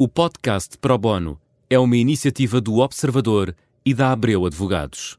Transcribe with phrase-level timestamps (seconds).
[0.00, 3.52] O podcast Pro Bono é uma iniciativa do Observador
[3.84, 5.18] e da Abreu Advogados.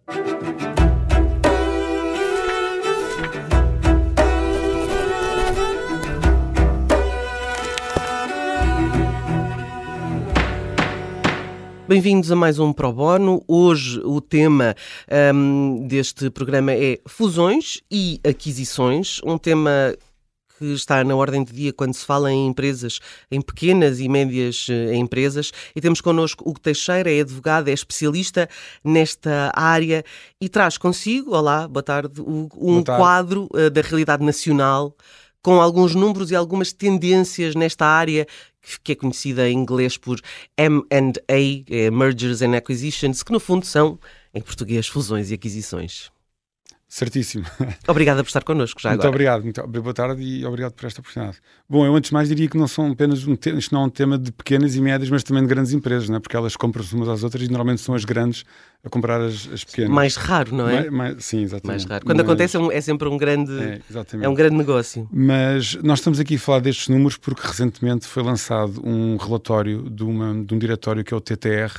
[11.86, 13.43] Bem-vindos a mais um Pro Bono.
[13.50, 14.75] Hoje o tema
[15.36, 19.93] um, deste programa é fusões e aquisições, um tema
[20.60, 23.00] que está na ordem do dia quando se fala em empresas,
[23.32, 25.54] em pequenas e médias eh, empresas.
[25.73, 28.49] E temos connosco Hugo Teixeira, é advogado, é especialista
[28.84, 30.04] nesta área
[30.40, 33.02] e traz consigo, olá, boa tarde, Hugo, um tarde.
[33.02, 34.94] quadro uh, da realidade nacional
[35.41, 38.27] com alguns números e algumas tendências nesta área
[38.84, 40.20] que é conhecida em inglês por
[40.57, 43.98] M&A, eh, Mergers and Acquisitions, que no fundo são,
[44.34, 46.12] em português, fusões e aquisições.
[46.89, 47.45] Certíssimo.
[47.88, 49.16] Obrigada por estar connosco já muito agora.
[49.16, 51.38] Obrigado, muito boa tarde e obrigado por esta oportunidade.
[51.70, 53.85] Bom, eu antes de mais diria que não são apenas um tema, isto não é
[53.85, 56.20] um tema de pequenas e médias, mas também de grandes empresas, não é?
[56.20, 58.43] porque elas compram-se umas às outras e normalmente são as grandes
[58.84, 59.91] a comprar as, as pequenas.
[59.91, 60.90] Mais raro, não é?
[60.90, 61.68] Mais, mais, sim, exatamente.
[61.68, 62.04] Mais raro.
[62.04, 63.81] Quando mas, acontece é, um, é, sempre um grande, é,
[64.23, 65.07] é, um grande negócio.
[65.11, 70.03] Mas nós estamos aqui a falar destes números porque recentemente foi lançado um relatório de,
[70.03, 71.71] uma, de um diretório que é o TTR,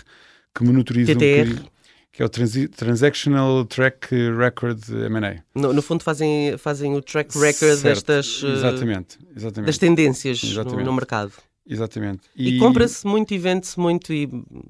[0.55, 1.50] que monitoriza TTR.
[1.50, 1.80] Um
[2.21, 5.43] que é o Transactional Track Record M&A.
[5.55, 7.83] No, no, fundo fazem, fazem o track record certo.
[7.83, 9.67] destas eh, exatamente, exatamente.
[9.67, 11.33] das tendências no, no, mercado.
[11.67, 12.21] Exatamente.
[12.37, 14.29] E, e compra-se muito e vende-se muito e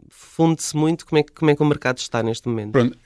[0.09, 1.05] funde-se muito.
[1.05, 2.71] Como é, que, como é que o mercado está neste momento?
[2.71, 2.97] Pronto,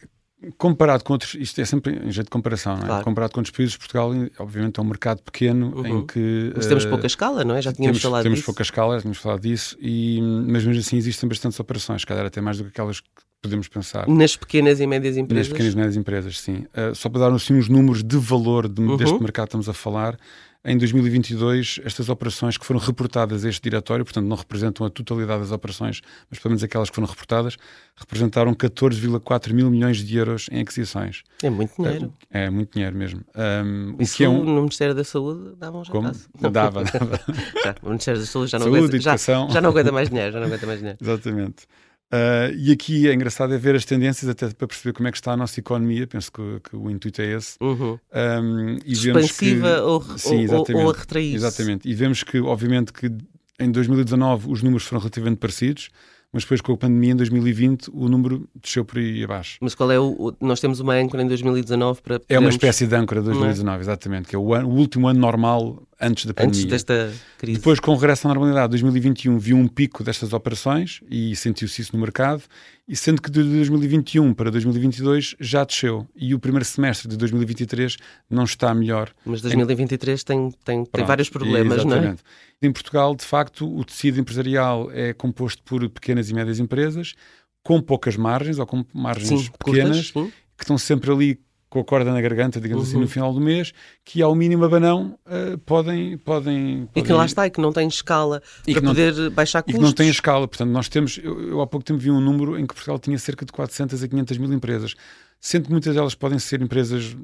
[0.58, 2.86] comparado com outros, isto é sempre em jeito de comparação, não é?
[2.86, 3.04] Claro.
[3.04, 5.86] Comparado com outros países, Portugal, obviamente, é um mercado pequeno uhum.
[5.86, 6.52] em que.
[6.54, 7.62] Mas temos uh, pouca escala, não é?
[7.62, 8.46] Já tínhamos temos, falado temos disso.
[8.46, 12.26] Temos pouca escala, já tínhamos falado disso, e, mas mesmo assim existem bastantes operações, calhar
[12.26, 13.08] até mais do que aquelas que
[13.42, 14.08] podemos pensar.
[14.08, 15.48] Nas pequenas e médias empresas?
[15.48, 16.66] Nas pequenas e médias empresas, sim.
[16.74, 18.96] Uh, só para dar assim, uns números de valor de, uhum.
[18.96, 20.18] deste mercado que estamos a falar,
[20.64, 25.40] em 2022, estas operações que foram reportadas a este diretório, portanto não representam a totalidade
[25.40, 27.58] das operações, mas pelo menos aquelas que foram reportadas,
[27.94, 31.22] representaram 14,4 mil milhões de euros em aquisições.
[31.42, 32.14] É muito dinheiro.
[32.30, 33.20] É, é muito dinheiro mesmo.
[33.36, 34.42] Um, Isso é um...
[34.42, 36.10] no Ministério da Saúde davam já Como?
[36.40, 36.84] Dava, dava.
[37.62, 40.32] já, o Ministério da Saúde já não, Saúde, aguenta, já, já não aguenta mais dinheiro,
[40.32, 40.98] já não aguenta mais dinheiro.
[41.02, 41.66] Exatamente.
[42.14, 45.16] Uh, e aqui é engraçado é ver as tendências até para perceber como é que
[45.16, 46.06] está a nossa economia.
[46.06, 47.56] Penso que, que o intuito é esse.
[47.60, 47.98] Uhum.
[48.14, 51.88] Um, Expansiva que, ou, sim, ou, ou, a retrair Exatamente.
[51.88, 53.10] E vemos que, obviamente, que
[53.58, 55.88] em 2019 os números foram relativamente parecidos
[56.34, 59.56] mas depois com a pandemia em 2020 o número desceu por aí abaixo.
[59.60, 60.34] Mas qual é o.
[60.40, 62.18] Nós temos uma âncora em 2019 para.
[62.18, 62.26] Podermos...
[62.28, 63.80] É uma espécie de âncora de 2019, é?
[63.80, 66.62] exatamente, que é o, ano, o, último ano normal antes da pandemia.
[66.62, 67.58] Antes desta crise.
[67.58, 71.94] Depois, com o regresso à normalidade, 2021 viu um pico destas operações e sentiu-se isso
[71.94, 72.42] no mercado,
[72.86, 76.06] e sendo que de 2021 para 2022 já desceu.
[76.14, 77.96] E o primeiro semestre de 2023
[78.28, 79.10] não está melhor.
[79.24, 80.24] Mas 2023 em...
[80.24, 82.02] tem, tem, tem vários problemas, exatamente.
[82.02, 82.68] não é?
[82.68, 87.14] Em Portugal, de facto, o tecido empresarial é composto por pequenas e médias empresas
[87.62, 91.40] com poucas margens ou com margens sim, pequenas curtas, que estão sempre ali
[91.74, 92.88] com a corda na garganta, digamos uhum.
[92.88, 93.08] assim, no uhum.
[93.08, 93.74] final do mês,
[94.04, 96.88] que ao mínimo abanão uh, podem, podem, podem...
[96.94, 99.74] E que lá está, e que não tem escala para poder não, baixar custos.
[99.74, 100.46] E que não tem escala.
[100.46, 101.18] Portanto, nós temos...
[101.18, 104.00] Eu, eu, há pouco tempo vi um número em que Portugal tinha cerca de 400
[104.04, 104.94] a 500 mil empresas.
[105.40, 107.16] Sendo que muitas delas podem ser empresas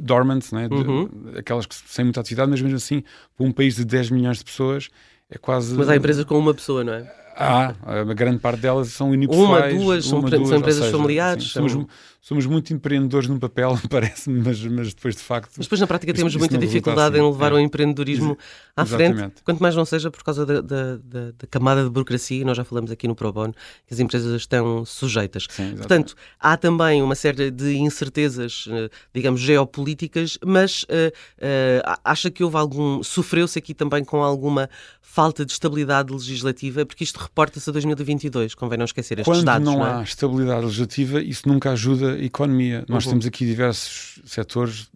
[0.00, 0.66] dormant, né?
[0.70, 1.10] Uhum.
[1.36, 3.04] aquelas que sem muita atividade, mas mesmo assim,
[3.36, 4.88] para um país de 10 milhões de pessoas,
[5.36, 5.74] é quase...
[5.74, 7.24] Mas há empresas com uma pessoa, não é?
[7.36, 9.74] Há, a grande parte delas são unipessoais.
[9.74, 11.44] Uma, duas, uma, são, duas, são empresas seja, familiares.
[11.44, 11.68] Sim, são...
[11.68, 11.86] somos,
[12.20, 15.50] somos muito empreendedores num papel, parece-me, mas, mas depois de facto.
[15.56, 17.26] Mas depois na prática temos isso, muita dificuldade assim.
[17.26, 17.54] em levar é.
[17.56, 18.38] o empreendedorismo
[18.76, 19.18] à Exatamente.
[19.18, 22.56] frente, quanto mais não seja por causa da, da, da, da, camada de burocracia, nós
[22.56, 23.52] já falamos aqui no Pro Bono,
[23.86, 25.46] que as empresas estão sujeitas.
[25.50, 30.86] Sim, Portanto, há também uma série de incertezas, eh, digamos, geopolíticas, mas uh,
[31.38, 33.02] uh, acha que houve algum.
[33.02, 34.70] sofreu-se aqui também com alguma
[35.00, 39.64] falta de estabilidade legislativa, porque isto reporta-se a 2022, convém não esquecer estes Quando dados.
[39.64, 39.94] não, não é?
[39.94, 42.84] há estabilidade legislativa, isso nunca ajuda a economia.
[42.88, 43.12] Nós Uhum.
[43.12, 44.90] temos aqui diversos setores,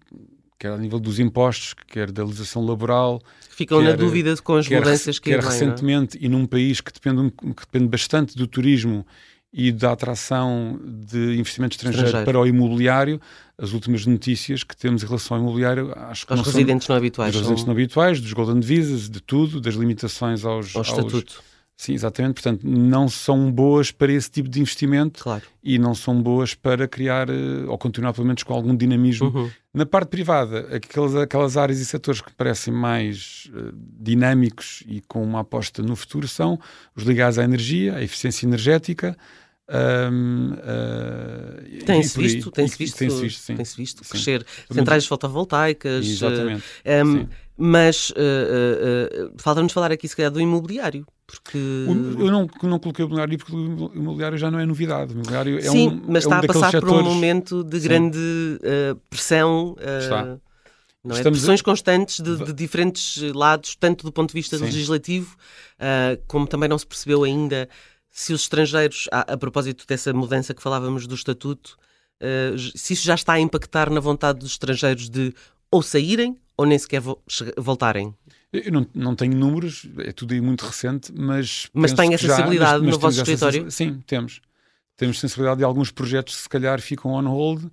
[0.59, 3.23] quer a nível dos impostos, quer da legislação laboral.
[3.49, 5.53] Ficam na quer- dúvida com as quer, mudanças que quer não é?
[5.53, 9.07] recentemente e num país que depende, que depende bastante do turismo
[9.53, 12.31] e da atração de investimento estrangeiro, Estrangeiro.
[12.31, 13.21] para o imobiliário,
[13.57, 16.87] as últimas notícias que temos em relação ao imobiliário, acho que Aos não são residentes
[16.87, 17.33] não habituais.
[17.33, 21.43] dos residentes são- não habituais, dos golden visas, de tudo, das limitações aos, ao estatuto.
[21.81, 22.35] Sim, exatamente.
[22.43, 25.45] Portanto, não são boas para esse tipo de investimento Claro.
[25.63, 29.29] e não são boas para criar eh, ou continuar pelo menos com algum dinamismo.
[29.29, 29.49] Uhum.
[29.73, 33.71] Na parte privada, aquelas, aquelas áreas e setores que parecem mais eh,
[34.01, 36.59] dinâmicos e com uma aposta no futuro são
[36.97, 39.17] os ligados à energia, à eficiência energética.
[39.69, 42.27] ahm, ah, Tem-se e por aí.
[42.35, 43.55] visto, tem-se visto, tem-se visto, sim.
[43.55, 44.11] tem-se visto Sim.
[44.11, 44.39] crescer
[44.69, 46.05] Muito- centrais fotovoltaicas.
[46.05, 46.65] Exatamente.
[46.85, 47.29] eh, um, Sim.
[47.57, 51.07] mas uh, uh, uh, falta-nos falar aqui, se calhar, do imobiliário.
[51.31, 51.59] Porque...
[51.59, 55.13] Eu não, não coloquei o imobiliário porque o imobiliário já não é novidade.
[55.13, 56.89] O imobiliário é Sim, um, mas é está um a passar setores...
[56.89, 59.73] por um momento de grande uh, pressão.
[59.73, 60.39] Uh, está.
[61.05, 61.23] Não é?
[61.23, 61.65] Pressões a...
[61.65, 64.65] constantes de, de, diferentes lados, tanto do ponto de vista Sim.
[64.65, 65.37] legislativo,
[65.75, 67.69] uh, como também não se percebeu ainda
[68.11, 71.77] se os estrangeiros, a, a propósito dessa mudança que falávamos do estatuto,
[72.75, 75.33] se isso já está a impactar na vontade dos estrangeiros de
[75.71, 77.23] ou saírem ou nem sequer vo
[77.57, 78.13] voltarem.
[78.53, 81.69] Eu não, não tenho números, é tudo aí muito recente, mas.
[81.73, 83.71] Mas tem a sensibilidade no vosso escritório?
[83.71, 84.41] Sim, temos.
[84.97, 87.65] Temos sensibilidade de alguns projetos que se calhar ficam on hold,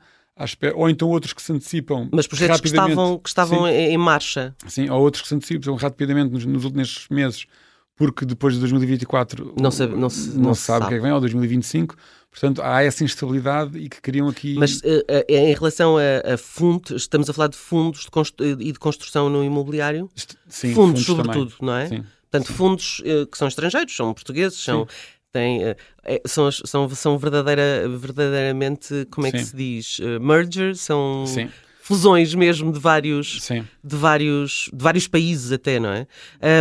[0.76, 2.10] ou então outros que se antecipam.
[2.12, 4.54] Mas projetos que estavam, que estavam em marcha.
[4.68, 7.48] Sim, ou outros que se antecipam rapidamente nos, nos últimos meses,
[7.96, 10.94] porque depois de 2024 não, sabe, não, se, não, não se sabe, sabe o que
[10.96, 11.96] é que vem, ou 2025.
[12.36, 14.56] Portanto, há essa instabilidade e que queriam aqui.
[14.56, 18.46] Mas uh, uh, em relação a, a, fundos, estamos a falar de fundos de constru...
[18.46, 20.12] e de construção no imobiliário?
[20.48, 21.66] Sim, fundos, fundos sobretudo, também.
[21.66, 21.88] não é?
[21.88, 22.04] Sim.
[22.30, 24.86] Portanto, fundos uh, que são estrangeiros, são portugueses, são.
[25.32, 25.64] Têm,
[26.06, 29.38] é, são, são, são verdadeira, verdadeiramente, como é Sim.
[29.38, 30.00] que se diz?
[30.22, 31.50] mergers, são Sim
[31.86, 33.64] fusões mesmo de vários, Sim.
[33.84, 36.08] de vários, de vários países até, não é?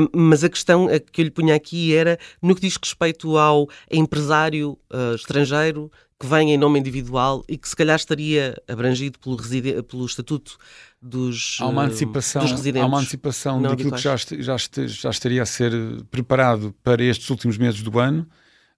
[0.03, 3.67] Um, mas a questão que eu lhe punha aqui era no que diz respeito ao
[3.91, 5.91] empresário uh, estrangeiro
[6.21, 9.39] que vem em nome individual e que se calhar estaria abrangido pelo,
[9.85, 10.59] pelo estatuto
[11.01, 12.83] dos, há uma antecipação, dos residentes.
[12.83, 14.57] Há uma antecipação daquilo que já, já,
[14.87, 15.73] já estaria a ser
[16.11, 18.29] preparado para estes últimos meses do ano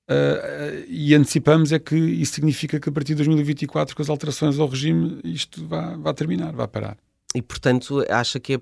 [0.09, 4.59] Uh, e antecipamos é que isso significa que a partir de 2024, com as alterações
[4.59, 6.97] ao regime, isto vai, vai terminar, vai parar.
[7.35, 8.61] E, portanto, acha que é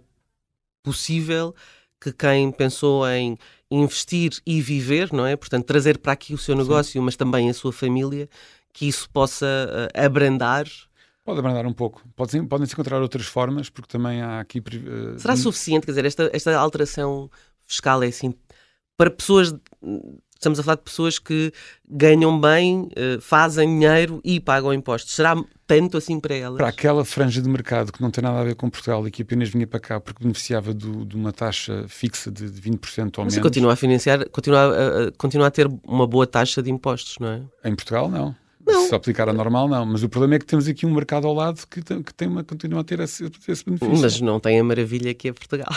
[0.82, 1.54] possível
[2.00, 3.36] que quem pensou em
[3.70, 5.36] investir e viver, não é?
[5.36, 7.00] Portanto, trazer para aqui o seu negócio, Sim.
[7.00, 8.28] mas também a sua família,
[8.72, 10.66] que isso possa uh, abrandar?
[11.24, 12.02] Pode abrandar um pouco.
[12.16, 14.60] Podem-se podem encontrar outras formas, porque também há aqui.
[14.60, 15.84] Uh, Será suficiente?
[15.86, 17.30] Quer dizer, esta, esta alteração
[17.66, 18.34] fiscal é assim
[18.96, 19.54] para pessoas
[20.44, 21.52] estamos a falar de pessoas que
[21.88, 25.14] ganham bem, eh, fazem dinheiro e pagam impostos.
[25.14, 25.34] Será
[25.66, 26.58] tanto assim para elas?
[26.58, 29.22] Para aquela franja de mercado que não tem nada a ver com Portugal e que
[29.22, 33.34] apenas vinha para cá porque beneficiava do, de uma taxa fixa de 20% ou Mas
[33.34, 33.38] menos.
[33.38, 37.68] continua a financiar, continua a, continua a ter uma boa taxa de impostos, não é?
[37.68, 38.34] Em Portugal, não.
[38.66, 38.88] Não.
[38.88, 39.84] Se aplicar a normal, não.
[39.84, 42.28] Mas o problema é que temos aqui um mercado ao lado que, tem, que tem
[42.28, 43.98] uma, continua a ter esse, esse benefício.
[43.98, 45.68] Mas não tem a maravilha que é Portugal.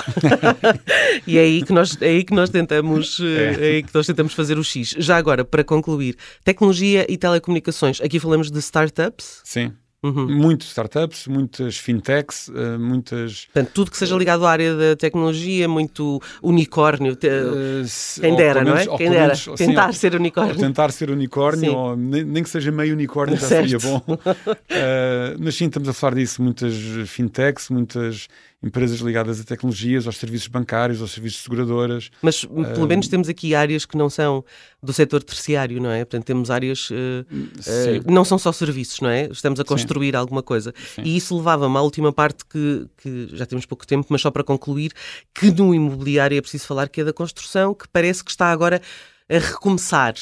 [1.28, 3.54] e é aí que nós, é aí que nós tentamos, é.
[3.54, 4.96] é aí que nós tentamos fazer o X.
[4.98, 8.00] Já agora, para concluir, tecnologia e telecomunicações.
[8.02, 9.42] Aqui falamos de startups.
[9.44, 9.74] Sim.
[10.08, 10.28] Uhum.
[10.30, 13.46] Muitas startups, muitas fintechs, uh, muitas.
[13.46, 17.16] Portanto, tudo que seja ligado à área da tecnologia, muito unicórnio.
[17.16, 17.28] Te...
[17.28, 18.98] Uh, quem dera, menos, não é?
[18.98, 19.24] Quem dera.
[19.24, 20.56] Menos, tentar ser unicórnio.
[20.56, 23.70] tentar ser unicórnio, ou nem, nem, que seja meio unicórnio, já certo.
[23.70, 24.02] seria bom.
[24.08, 26.42] uh, mas sim, estamos a falar disso.
[26.42, 26.74] Muitas
[27.08, 28.28] fintechs, muitas
[28.62, 32.10] empresas ligadas a tecnologias, aos serviços bancários, aos serviços de seguradoras.
[32.22, 34.44] Mas pelo uh, menos temos aqui áreas que não são
[34.82, 36.04] do setor terciário, não é?
[36.04, 36.94] Portanto, temos áreas uh,
[37.32, 39.28] uh, não são só serviços, não é?
[39.32, 40.16] Estamos a construir sim.
[40.16, 40.74] alguma coisa.
[40.96, 41.02] Sim.
[41.04, 44.44] E isso levava-me à última parte que, que já temos pouco tempo, mas só para
[44.44, 44.92] concluir,
[45.34, 48.82] que no imobiliário é preciso falar que é da construção, que parece que está agora
[49.30, 50.16] a recomeçar.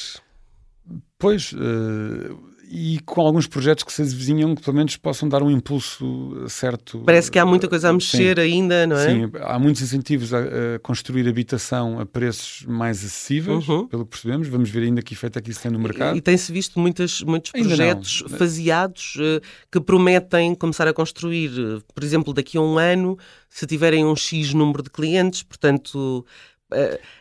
[1.17, 5.51] Pois, uh, e com alguns projetos que se avizinham que pelo menos possam dar um
[5.51, 7.01] impulso certo.
[7.05, 9.07] Parece que há muita coisa a mexer sim, ainda, não é?
[9.07, 13.87] Sim, há muitos incentivos a, a construir habitação a preços mais acessíveis, uhum.
[13.87, 14.47] pelo que percebemos.
[14.47, 16.15] Vamos ver ainda que efeito é que isso tem no mercado.
[16.15, 21.51] E, e tem-se visto muitas, muitos projetos faseados uh, que prometem começar a construir,
[21.93, 23.17] por exemplo, daqui a um ano,
[23.49, 26.25] se tiverem um X número de clientes, portanto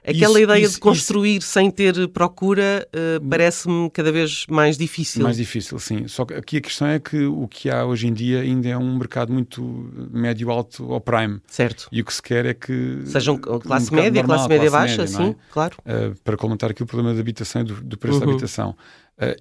[0.03, 1.49] aquela isso, ideia isso, de construir isso.
[1.49, 5.23] sem ter procura uh, parece-me cada vez mais difícil.
[5.23, 6.09] Mais difícil, sim.
[6.09, 8.77] Só que aqui a questão é que o que há hoje em dia ainda é
[8.77, 9.63] um mercado muito
[10.11, 11.41] médio-alto ou prime.
[11.47, 11.89] Certo.
[11.93, 13.03] E o que se quer é que.
[13.05, 15.53] Sejam classe um média, normal, classe média classe baixa, média, sim, é?
[15.53, 15.77] claro.
[15.81, 18.27] Uh, para comentar aqui o problema da habitação e do, do preço uhum.
[18.27, 18.77] da habitação.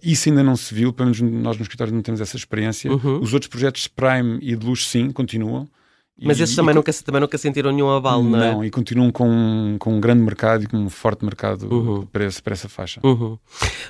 [0.02, 2.92] isso ainda não se viu, pelo menos nós no escritório não temos essa experiência.
[2.92, 3.22] Uhum.
[3.22, 5.68] Os outros projetos prime e de luxo, sim, continuam.
[6.22, 8.52] Mas esses também, e, nunca, também nunca sentiram nenhum abalo, não, é?
[8.52, 12.06] Não, e continuam com, com um grande mercado e com um forte mercado uhum.
[12.06, 13.02] para, esse, para essa faixa.
[13.04, 13.38] Uhum.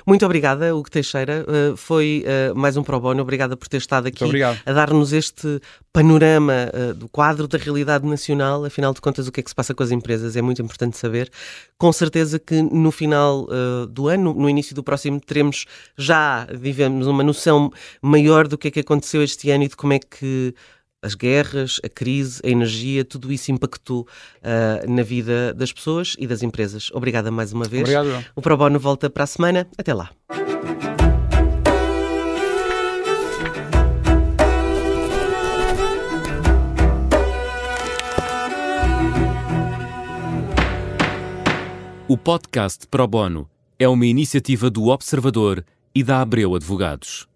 [0.06, 1.44] Muito obrigada, Hugo Teixeira.
[1.46, 3.20] Uh, foi uh, mais um Pro Bono.
[3.20, 5.60] Obrigada por ter estado aqui a dar-nos este
[5.92, 8.64] panorama uh, do quadro da realidade nacional.
[8.64, 10.96] Afinal de contas, o que é que se passa com as empresas é muito importante
[10.96, 11.30] saber.
[11.76, 13.46] Com certeza que no final
[13.90, 15.66] do ano, no início do próximo, teremos
[15.96, 19.92] já, vivemos uma noção maior do que é que aconteceu este ano e de como
[19.92, 20.54] é que
[21.04, 24.08] as guerras, a crise, a energia, tudo isso impactou
[24.40, 26.90] uh, na vida das pessoas e das empresas.
[26.92, 27.82] Obrigada mais uma vez.
[27.82, 28.24] Obrigado.
[28.34, 29.66] O Pro Bono volta para a semana.
[29.76, 30.10] Até lá.
[42.08, 47.26] O O podcast Pro Bono é uma iniciativa do Observador e da Abreu Advogados.